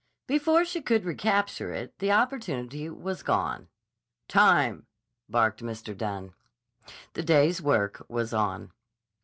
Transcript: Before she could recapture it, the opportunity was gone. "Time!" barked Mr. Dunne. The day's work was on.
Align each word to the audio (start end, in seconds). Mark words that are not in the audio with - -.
Before 0.25 0.65
she 0.65 0.81
could 0.81 1.05
recapture 1.05 1.71
it, 1.71 1.99
the 1.99 2.11
opportunity 2.11 2.89
was 2.89 3.21
gone. 3.21 3.67
"Time!" 4.27 4.87
barked 5.29 5.61
Mr. 5.61 5.95
Dunne. 5.95 6.33
The 7.13 7.21
day's 7.21 7.61
work 7.61 8.03
was 8.09 8.33
on. 8.33 8.71